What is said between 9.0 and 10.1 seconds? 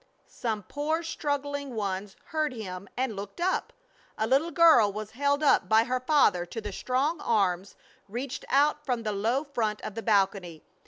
the low front of the